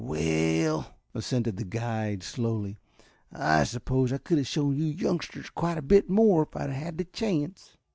[0.03, 2.79] "Well," assented the guide slowly,
[3.31, 6.71] "I suppose I could have shown you youngsters quite a bit more if I had
[6.71, 7.77] had the chance."